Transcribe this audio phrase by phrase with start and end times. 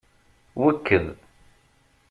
[0.63, 1.07] Wekked.